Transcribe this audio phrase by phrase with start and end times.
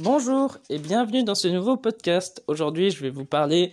[0.00, 2.44] Bonjour et bienvenue dans ce nouveau podcast.
[2.46, 3.72] Aujourd'hui, je vais vous parler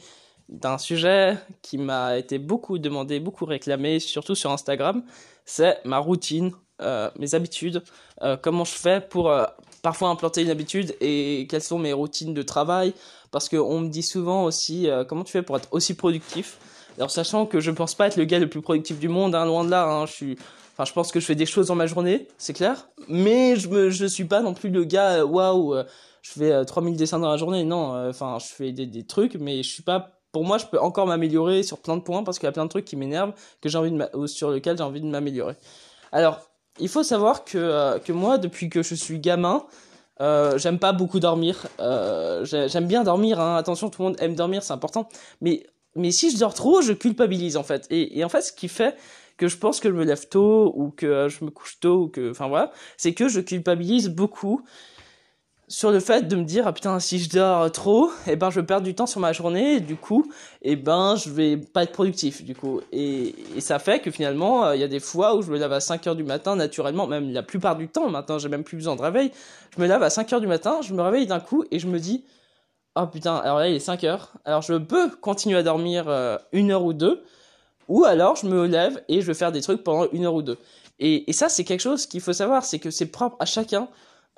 [0.50, 5.04] d'un sujet qui m'a été beaucoup demandé, beaucoup réclamé, surtout sur Instagram.
[5.46, 6.52] C'est ma routine,
[6.82, 7.84] euh, mes habitudes,
[8.24, 9.46] euh, comment je fais pour euh,
[9.84, 12.96] parfois implanter une habitude et quelles sont mes routines de travail.
[13.30, 16.58] Parce qu'on me dit souvent aussi comment tu fais pour être aussi productif?
[16.98, 19.36] Alors sachant que je ne pense pas être le gars le plus productif du monde,
[19.36, 20.38] hein, loin de là, hein, je suis
[20.74, 22.90] Enfin, je pense que je fais des choses dans ma journée, c'est clair.
[23.08, 25.74] Mais je me, je suis pas non plus le gars, waouh,
[26.22, 27.64] je fais 3000 euh, dessins dans la journée.
[27.64, 30.20] Non, euh, enfin, je fais des, des, trucs, mais je suis pas.
[30.34, 32.66] Pour moi, je peux encore m'améliorer sur plein de points parce qu'il y a plein
[32.66, 35.56] de trucs qui m'énervent, que j'ai envie de sur lesquels j'ai envie de m'améliorer.
[36.12, 36.42] Alors,
[36.80, 39.66] il faut savoir que, euh, que moi, depuis que je suis gamin,
[40.22, 41.68] euh, j'aime pas beaucoup dormir.
[41.80, 43.40] Euh, j'aime bien dormir.
[43.40, 43.56] Hein.
[43.56, 45.08] Attention, tout le monde aime dormir, c'est important.
[45.42, 47.88] Mais mais si je dors trop, je culpabilise en fait.
[47.90, 48.96] Et, en fait, ce qui fait
[49.38, 52.08] que je pense que je me lève tôt ou que je me couche tôt ou
[52.08, 54.62] que, enfin voilà, c'est que je culpabilise beaucoup
[55.68, 58.52] sur le fait de me dire ah putain si je dors trop et eh ben
[58.52, 61.58] je vais perdre du temps sur ma journée du coup et eh ben je vais
[61.58, 64.88] pas être productif du coup et, et ça fait que finalement euh, il y a
[64.88, 67.76] des fois où je me lève à 5 heures du matin naturellement même la plupart
[67.76, 69.32] du temps maintenant j'ai même plus besoin de réveil
[69.76, 71.88] je me lève à 5 heures du matin je me réveille d'un coup et je
[71.88, 72.24] me dis
[72.96, 76.38] oh putain alors là il est 5 heures alors je peux continuer à dormir euh,
[76.52, 77.24] une heure ou deux
[77.88, 80.42] ou alors je me lève et je vais faire des trucs pendant une heure ou
[80.42, 80.58] deux
[81.00, 83.88] et, et ça c'est quelque chose qu'il faut savoir c'est que c'est propre à chacun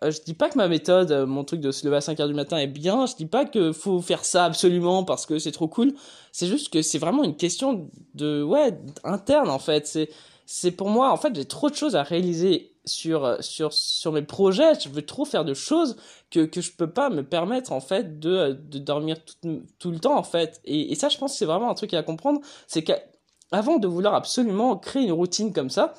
[0.04, 2.20] euh, je dis pas que ma méthode, euh, mon truc de se lever à 5
[2.20, 3.06] heures du matin est bien.
[3.08, 5.94] Je dis pas que faut faire ça absolument parce que c'est trop cool.
[6.32, 9.88] C'est juste que c'est vraiment une question de, ouais, interne, en fait.
[9.88, 10.10] C'est,
[10.46, 14.12] c'est pour moi, en fait, j'ai trop de choses à réaliser sur, euh, sur, sur
[14.12, 14.80] mes projets.
[14.80, 15.98] Je veux trop faire de choses
[16.32, 20.00] que, que je peux pas me permettre, en fait, de, de dormir tout, tout le
[20.00, 20.62] temps, en fait.
[20.66, 22.42] Et, et ça, je pense que c'est vraiment un truc à comprendre.
[22.68, 25.94] C'est qu'avant de vouloir absolument créer une routine comme ça,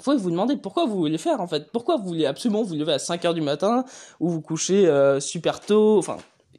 [0.00, 1.70] faut vous demander pourquoi vous voulez faire en fait.
[1.70, 3.84] Pourquoi vous voulez absolument vous lever à 5 heures du matin
[4.20, 5.98] ou vous coucher euh, super tôt.
[5.98, 6.16] Enfin,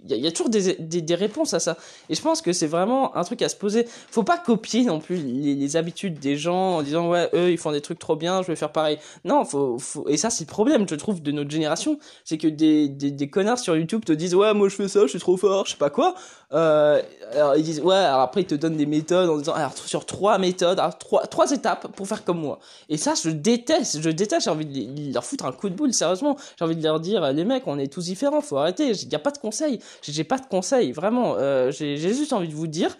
[0.09, 1.77] il y, a toujours des, des, réponses à ça.
[2.09, 3.87] Et je pense que c'est vraiment un truc à se poser.
[4.11, 7.71] Faut pas copier non plus les, habitudes des gens en disant ouais eux ils font
[7.71, 8.99] des trucs trop bien, je vais faire pareil.
[9.23, 10.07] Non, faut, faut...
[10.07, 13.29] et ça c'est le problème je trouve de notre génération, c'est que des, des, des
[13.29, 15.71] connards sur YouTube te disent ouais moi je fais ça, je suis trop fort, je
[15.71, 16.13] sais pas quoi.
[16.53, 17.01] Euh,
[17.33, 20.05] alors ils disent ouais alors après ils te donnent des méthodes en disant alors sur
[20.05, 22.59] trois méthodes, alors, trois trois étapes pour faire comme moi.
[22.89, 25.93] Et ça je déteste, je déteste, j'ai envie de leur foutre un coup de boule
[25.93, 26.37] sérieusement.
[26.59, 29.15] J'ai envie de leur dire les mecs on est tous différents, faut arrêter, il y
[29.15, 31.35] a pas de conseils j'ai pas de conseils, vraiment.
[31.37, 32.97] Euh, j'ai juste envie de vous dire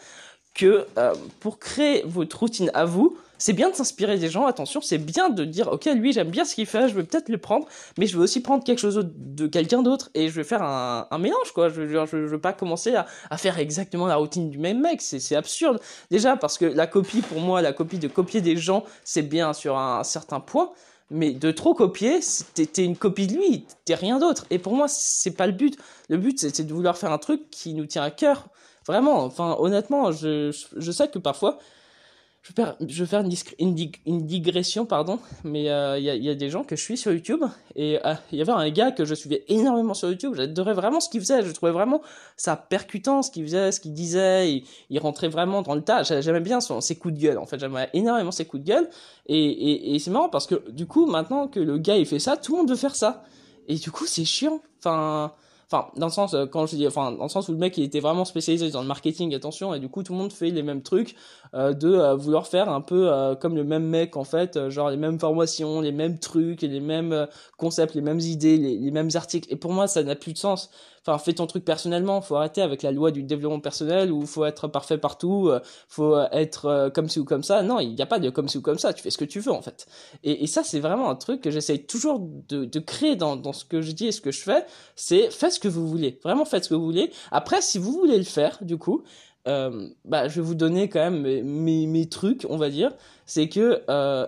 [0.54, 4.80] que euh, pour créer votre routine à vous, c'est bien de s'inspirer des gens, attention,
[4.82, 7.38] c'est bien de dire, ok, lui j'aime bien ce qu'il fait, je vais peut-être le
[7.38, 7.68] prendre,
[7.98, 11.18] mais je vais aussi prendre quelque chose de quelqu'un d'autre et je vais faire un,
[11.20, 11.70] mélange, quoi.
[11.70, 15.36] Je, je, veux pas commencer à, à, faire exactement la routine du même mec, c'est
[15.36, 15.80] absurde.
[16.12, 19.52] Déjà parce que la copie, pour moi, la copie de copier des gens, c'est bien
[19.54, 20.72] sur un certain point,
[21.12, 22.20] mais de trop copier,
[22.54, 24.46] t'es une copie de lui, t'es rien d'autre.
[24.50, 25.78] Et pour moi, c'est pas le but.
[26.10, 28.48] Le but, c'est de vouloir faire un truc qui nous tient à cœur.
[28.88, 31.60] Vraiment, enfin, honnêtement, je, je sais que parfois,
[32.46, 33.24] je vais faire, je vais faire
[33.58, 33.76] une,
[34.06, 36.96] une, digression, pardon, mais il euh, y, a, y, a, des gens que je suis
[36.96, 37.44] sur YouTube
[37.76, 40.34] et euh, il y avait un gars que je suivais énormément sur YouTube.
[40.36, 41.44] J'adorais vraiment ce qu'il faisait.
[41.44, 42.04] Je trouvais vraiment
[42.38, 44.52] ça percutant ce qu'il faisait, ce qu'il disait.
[44.52, 46.04] Il, il, rentrait vraiment dans le tas.
[46.04, 47.40] J'aimais bien son, ses coups de gueule.
[47.40, 48.90] En fait, j'aimais énormément ses coups de gueule.
[49.26, 52.20] Et, et, et c'est marrant parce que du coup, maintenant que le gars il fait
[52.20, 53.24] ça, tout le monde veut faire ça.
[53.68, 54.62] Et du coup, c'est chiant.
[54.78, 55.34] Enfin
[55.66, 57.78] enfin dans le sens euh, quand je dis enfin dans le sens où le mec
[57.78, 60.52] il était vraiment spécialisé dans le marketing attention et du coup tout le monde fait
[60.52, 61.16] les mêmes trucs
[61.54, 64.98] euh, de euh, vouloir faire un peu comme le même mec en fait genre les
[64.98, 67.28] mêmes formations les mêmes trucs les mêmes
[67.58, 69.52] concepts les mêmes idées les, mêmes articles.
[69.52, 70.70] Et pour moi ça n'a plus de sens.
[71.08, 72.22] Enfin fais ton truc personnellement.
[72.22, 76.18] Faut arrêter avec la loi du développement personnel où faut être parfait partout euh, faut
[76.32, 77.62] être euh, comme ci ou comme ça.
[77.62, 78.94] Non il n'y a pas de comme ci ou comme ça.
[78.94, 79.86] Tu fais ce que tu veux en fait.
[80.24, 83.54] Et, et ça c'est vraiment un truc que j'essaye toujours de, de créer dans, dans
[83.54, 84.66] ce que je dis et ce que je fais.
[84.96, 87.92] C'est faites ce que vous voulez vraiment faites ce que vous voulez après si vous
[87.92, 89.04] voulez le faire du coup
[89.48, 92.92] euh, bah, je vais vous donner quand même mes, mes, trucs, on va dire.
[93.26, 94.26] C'est que euh,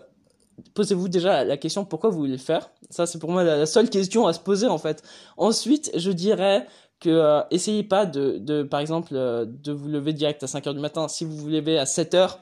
[0.74, 2.70] posez-vous déjà la question pourquoi vous voulez le faire?
[2.90, 5.04] Ça, c'est pour moi la, seule question à se poser en fait.
[5.38, 6.68] Ensuite, je dirais
[7.00, 10.74] que euh, essayez pas de, de par exemple, de vous lever direct à 5 heures
[10.76, 11.08] du matin.
[11.08, 12.40] Si vous vous levez à 7 heures,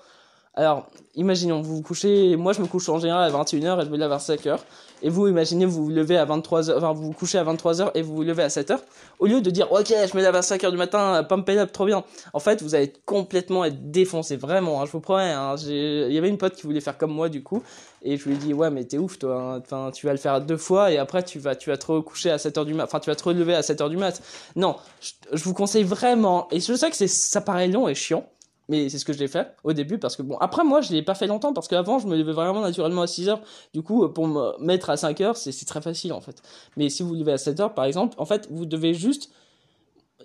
[0.56, 3.90] alors, imaginons, vous vous couchez, moi je me couche en général à 21h et je
[3.90, 4.58] me lève à 5h.
[5.02, 8.02] Et vous, imaginez, vous vous levez à 23h, enfin vous vous couchez à 23h et
[8.02, 8.80] vous vous levez à 7h.
[9.20, 11.74] Au lieu de dire, ok, je me lève à 5h du matin, pump it up,
[11.74, 12.06] trop bien.
[12.32, 15.32] En fait, vous allez complètement être défoncé, vraiment, hein, je vous promets.
[15.32, 17.62] Hein, il y avait une pote qui voulait faire comme moi du coup.
[18.02, 19.42] Et je lui ai dit, ouais, mais t'es ouf, toi.
[19.42, 19.60] Hein.
[19.60, 22.32] Enfin, tu vas le faire deux fois et après tu vas, tu vas te recoucher
[22.32, 22.86] à 7h du mat.
[22.86, 24.22] Enfin, tu vas te relever à 7h du mat.
[24.56, 28.26] Non, je, je vous conseille vraiment, et je sais que ça paraît long et chiant
[28.70, 31.02] mais c'est ce que j'ai fait au début parce que bon après moi je l'ai
[31.02, 33.42] pas fait longtemps parce qu'avant je me levais vraiment naturellement à 6 heures
[33.74, 36.42] du coup pour me mettre à 5 heures c'est très facile en fait
[36.78, 39.30] mais si vous levez à 7 heures par exemple en fait vous devez juste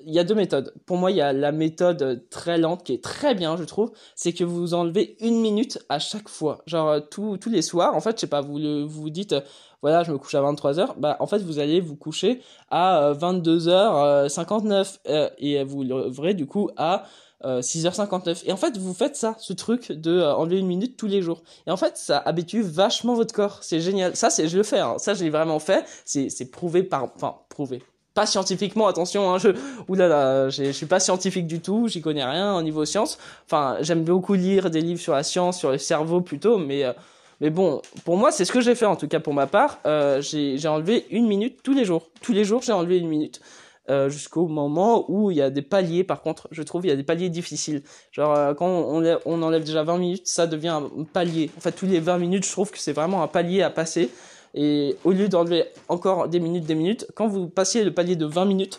[0.07, 0.73] il y a deux méthodes.
[0.87, 3.93] Pour moi, il y a la méthode très lente qui est très bien, je trouve.
[4.15, 6.63] C'est que vous enlevez une minute à chaque fois.
[6.67, 9.41] Genre, euh, tous les soirs, en fait, je sais pas, vous vous, vous dites, euh,
[9.83, 10.95] voilà, je me couche à 23h.
[10.99, 12.41] Bah, en fait, vous allez vous coucher
[12.71, 17.05] à 22h59 euh, et vous leverez du coup à
[17.43, 18.43] 6h59.
[18.45, 21.43] Et en fait, vous faites ça, ce truc de enlever une minute tous les jours.
[21.67, 23.61] Et en fait, ça habitue vachement votre corps.
[23.63, 24.15] C'est génial.
[24.15, 24.81] Ça, c'est, je le fais.
[24.81, 24.97] Hein.
[24.99, 25.87] Ça, je l'ai vraiment fait.
[26.05, 27.83] C'est, c'est prouvé par, enfin, prouvé
[28.15, 29.51] pas scientifiquement, attention, hein, je,
[29.89, 33.19] oulala, je suis pas scientifique du tout, j'y connais rien au niveau science.
[33.47, 36.93] Enfin, j'aime beaucoup lire des livres sur la science, sur le cerveau plutôt, mais, euh,
[37.41, 39.81] mais bon, pour moi, c'est ce que j'ai fait en tout cas pour ma part.
[39.87, 42.11] Euh, j'ai enlevé une minute tous les jours.
[42.21, 43.41] Tous les jours, j'ai enlevé une minute.
[43.89, 46.93] Euh, jusqu'au moment où il y a des paliers, par contre, je trouve, il y
[46.93, 47.83] a des paliers difficiles.
[48.13, 51.51] Genre, euh, quand on, enlève déjà 20 minutes, ça devient un palier.
[51.57, 54.11] En fait, tous les 20 minutes, je trouve que c'est vraiment un palier à passer.
[54.55, 58.27] Et au lieu d'enlever encore des minutes, des minutes, quand vous passez le palier de
[58.27, 58.79] 20 minutes,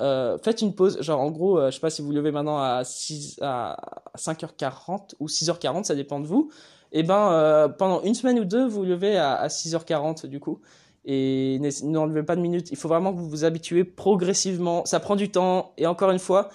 [0.00, 1.00] euh, faites une pause.
[1.02, 3.76] Genre, en gros, euh, je sais pas si vous levez maintenant à, 6, à
[4.16, 6.50] 5h40 ou 6h40, ça dépend de vous.
[6.90, 10.40] Et eh ben, euh, pendant une semaine ou deux, vous levez à, à 6h40 du
[10.40, 10.60] coup.
[11.04, 12.70] Et n'enlevez pas de minutes.
[12.70, 14.84] Il faut vraiment que vous vous habituez progressivement.
[14.84, 15.72] Ça prend du temps.
[15.78, 16.50] Et encore une fois,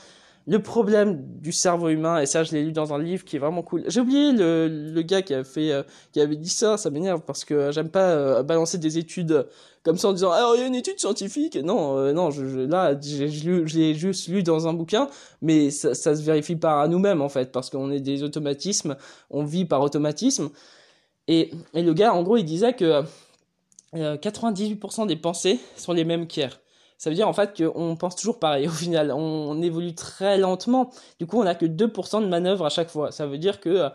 [0.45, 3.39] le problème du cerveau humain, et ça je l'ai lu dans un livre qui est
[3.39, 3.83] vraiment cool.
[3.87, 7.21] J'ai oublié le, le gars qui a fait, euh, qui avait dit ça, ça m'énerve
[7.21, 9.47] parce que j'aime pas euh, balancer des études
[9.83, 11.55] comme ça en disant ah il y a une étude scientifique.
[11.55, 15.09] Non, euh, non, je, là j'ai l'ai juste lu dans un bouquin,
[15.41, 18.95] mais ça, ça se vérifie pas à nous-mêmes en fait parce qu'on est des automatismes,
[19.29, 20.49] on vit par automatisme.
[21.27, 23.03] Et, et le gars en gros il disait que
[23.93, 26.59] 98% des pensées sont les mêmes qu'hier.
[26.97, 29.11] Ça veut dire en fait qu'on pense toujours pareil au final.
[29.11, 30.89] On, évolue très lentement.
[31.19, 33.11] Du coup, on n'a que 2% de manœuvre à chaque fois.
[33.11, 33.89] Ça veut dire que,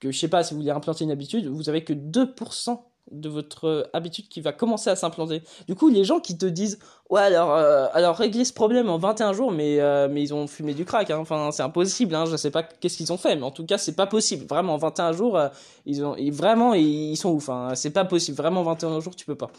[0.00, 2.80] que je sais pas, si vous voulez implanter une habitude, vous avez que 2%
[3.10, 5.42] de votre habitude qui va commencer à s'implanter.
[5.66, 6.78] Du coup, les gens qui te disent
[7.10, 10.46] ouais alors euh, alors régler ce problème en 21 jours mais euh, mais ils ont
[10.46, 11.18] fumé du crack hein.
[11.18, 12.24] enfin c'est impossible hein.
[12.24, 14.74] je sais pas qu'est-ce qu'ils ont fait mais en tout cas c'est pas possible vraiment
[14.74, 15.48] en 21 jours euh,
[15.84, 17.72] ils ont vraiment ils, sont ouf hein.
[17.74, 19.50] c'est pas possible vraiment 21 jours tu peux pas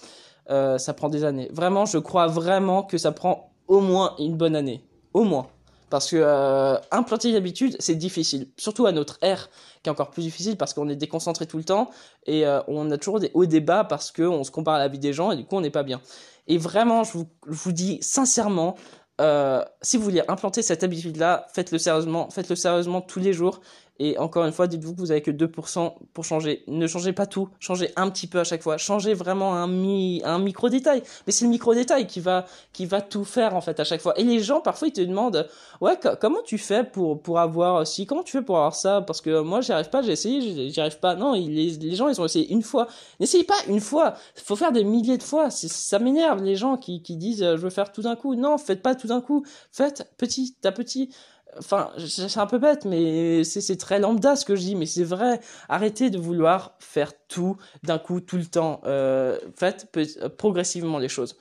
[0.77, 1.47] ça prend des années.
[1.53, 4.83] Vraiment, je crois vraiment que ça prend au moins une bonne année.
[5.13, 5.47] Au moins.
[5.93, 8.47] Parce que euh, implanter une habitude, c'est difficile.
[8.57, 9.51] Surtout à notre ère,
[9.83, 11.91] qui est encore plus difficile parce qu'on est déconcentré tout le temps
[12.25, 14.97] et euh, on a toujours des hauts débats parce qu'on se compare à la vie
[14.97, 16.01] des gens et du coup on n'est pas bien.
[16.47, 18.73] Et vraiment, je vous, dis sincèrement,
[19.21, 23.61] euh, si vous voulez implanter cette habitude-là, faites-le sérieusement, faites-le sérieusement tous les jours.
[23.99, 26.63] Et encore une fois, dites-vous que vous avez que 2% pour changer.
[26.67, 28.77] Ne changez pas tout, changez un petit peu à chaque fois.
[28.77, 31.03] Changez vraiment un, mi un micro détail.
[31.27, 34.01] Mais c'est le micro détail qui va, qui va tout faire en fait à chaque
[34.01, 34.17] fois.
[34.19, 35.47] Et les gens parfois ils te demandent,
[35.79, 39.01] ouais, comment tu fais pour pour avoir si, comment tu fais pour avoir ça?
[39.01, 41.15] Parce que moi j'y arrive pas, j'ai essayé, j'y arrive pas.
[41.15, 42.87] Non, les, les gens ils ont essayé une fois.
[43.19, 44.15] N'essayez pas une fois.
[44.35, 45.51] Faut faire des milliers de fois.
[45.51, 48.33] Ça m'énerve les gens qui qui disent, je veux faire tout d'un coup.
[48.33, 49.45] Non, faites pas tout d'un coup.
[49.71, 51.09] Faites petit à petit
[51.57, 55.03] enfin, c'est un peu bête, mais c'est très lambda ce que je dis, mais c'est
[55.03, 55.39] vrai.
[55.69, 58.81] Arrêtez de vouloir faire tout d'un coup, tout le temps.
[58.85, 59.95] Euh, faites
[60.37, 61.37] progressivement les choses.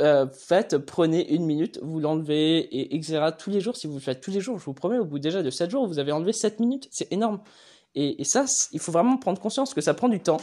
[0.00, 3.30] Euh, faites, prenez une minute, vous l'enlevez, et etc.
[3.36, 3.76] tous les jours.
[3.76, 5.70] Si vous le faites tous les jours, je vous promets, au bout déjà de 7
[5.70, 6.88] jours, vous avez enlevé 7 minutes.
[6.90, 7.40] C'est énorme.
[7.94, 10.40] Et, et ça, il faut vraiment prendre conscience que ça prend du temps.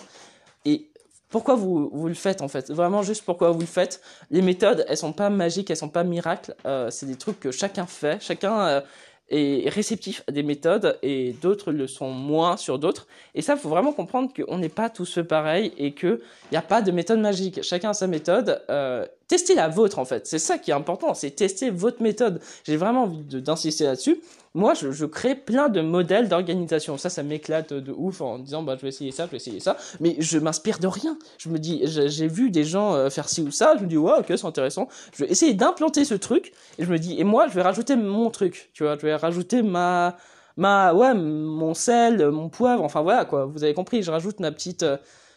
[0.66, 0.90] Et
[1.36, 2.72] pourquoi vous, le faites en fait?
[2.72, 4.00] Vraiment juste pourquoi vous le faites?
[4.32, 6.56] Les méthodes, elles sont pas magiques, elles sont pas miracles.
[6.66, 8.24] Euh, c'est des trucs que chacun fait.
[8.24, 8.82] Chacun euh,
[9.28, 13.06] est réceptif à des méthodes et d'autres le sont moins sur d'autres.
[13.34, 16.22] Et ça, faut vraiment comprendre qu'on n'est pas tous pareils et qu'il
[16.54, 17.62] n'y a pas de méthode magique.
[17.64, 18.64] Chacun a sa méthode.
[18.70, 20.28] Euh, testez la vôtre en fait.
[20.28, 22.42] C'est ça qui est important, c'est tester votre méthode.
[22.64, 24.22] J'ai vraiment envie d'insister là-dessus.
[24.56, 26.98] Moi, je, crée plein de modèles d'organisation.
[26.98, 29.60] Ça, ça m'éclate de ouf en disant, bah, je vais essayer ça, je vais essayer
[29.60, 29.76] ça.
[30.00, 31.18] Mais je m'inspire de rien.
[31.38, 33.76] Je me dis, j'ai vu des gens euh, faire ci ou ça.
[33.78, 34.88] Je me dis, ouais, ok, c'est intéressant.
[35.14, 36.54] Je vais essayer d'implanter ce truc.
[36.80, 38.70] Et je me dis, et moi, je vais rajouter mon truc.
[38.74, 40.16] Tu vois, je vais rajouter ma,
[40.56, 42.82] ma, ouais, mon sel, mon poivre.
[42.82, 43.44] Enfin, voilà, quoi.
[43.48, 44.04] Vous avez compris.
[44.04, 44.96] Je rajoute ma petite, euh,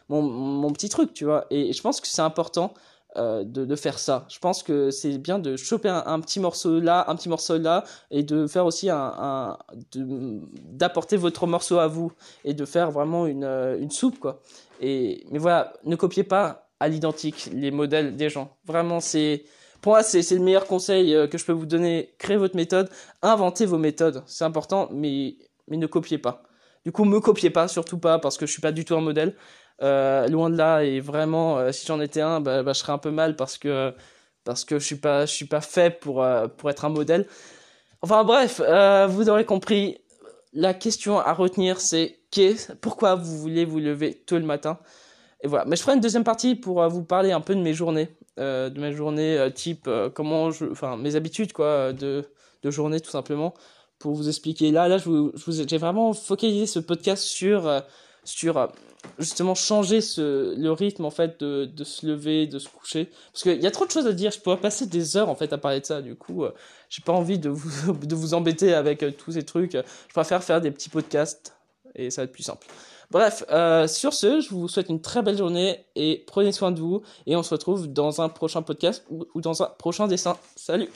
[0.09, 1.45] mon, mon petit truc, tu vois.
[1.51, 2.73] Et je pense que c'est important
[3.19, 4.27] euh, de, faire ça.
[4.29, 7.85] Je pense que c'est bien de choper un, petit morceau là, un petit morceau là,
[8.11, 9.59] et de faire aussi un, un
[9.95, 12.13] d'apporter votre morceau à vous
[12.45, 14.41] et de faire vraiment une, euh, une soupe quoi.
[14.81, 18.57] Et mais voilà, ne copiez pas à l'identique les modèles des gens.
[18.65, 19.45] Vraiment, c'est
[19.81, 22.15] pour moi c'est le meilleur conseil euh, que je peux vous donner.
[22.19, 22.89] Créez votre méthode,
[23.23, 25.37] inventez vos méthodes, c'est important, mais
[25.69, 26.45] mais ne copiez pas.
[26.85, 29.01] Du coup, me copiez pas, surtout pas, parce que je suis pas du tout un
[29.01, 29.35] modèle.
[29.83, 32.93] Euh, loin de là, et vraiment, euh, si j'en étais un, bah, bah, je serais
[32.93, 33.95] un peu mal parce que
[34.45, 37.27] parce que je suis pas je suis pas fait pour euh, pour être un modèle.
[38.03, 38.61] Enfin bref,
[39.11, 39.99] vous aurez compris.
[40.53, 42.19] la question à retenir, c'est
[42.81, 44.79] pourquoi vous voulez vous lever tôt le matin?
[45.43, 45.65] Et voilà.
[45.67, 48.09] Mais je ferai une deuxième partie pour vous parler un peu de mes journées,
[48.39, 52.25] de mes journées type comment je, enfin mes habitudes quoi, de
[52.63, 53.55] de journée tout simplement,
[53.99, 54.71] pour vous expliquer.
[54.73, 57.69] Là, là, je vous, j'ai vraiment focalisé ce podcast sur
[58.29, 58.69] sur
[59.19, 63.11] justement changer ce, le rythme en fait de, de se lever, de se coucher.
[63.33, 65.35] Parce qu'il y a trop de choses à dire, je pourrais passer des heures en
[65.35, 66.53] fait à parler de ça, du coup euh,
[66.91, 69.73] j'ai pas envie de vous, de vous embêter avec euh, tous ces trucs.
[69.73, 71.55] Je préfère faire des petits podcasts
[71.95, 72.67] et ça va être plus simple.
[73.11, 76.81] Bref, euh, sur ce, je vous souhaite une très belle journée et prenez soin de
[76.81, 80.37] vous et on se retrouve dans un prochain podcast ou dans un prochain dessin.
[80.57, 80.91] Salut